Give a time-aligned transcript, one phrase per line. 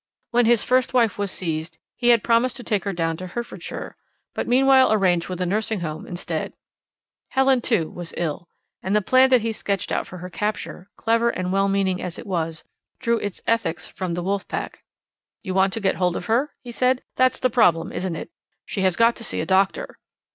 [0.31, 3.95] When his first wife was seized, he had promised to take her down into Hertfordshire,
[4.33, 6.53] but meanwhile arranged with a nursing home instead.
[7.29, 8.49] Helen, too, was ill.
[8.81, 12.17] And the plan that he sketched out for her capture, clever and well meaning as
[12.17, 12.63] it was,
[12.97, 14.83] drew its ethics from the wolf pack.
[15.43, 17.03] "You want to get hold of her?" he said.
[17.15, 18.31] "That's the problem, isn't it?
[18.65, 19.99] She has got to see a doctor."